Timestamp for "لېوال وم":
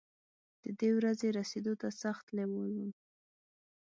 2.35-2.91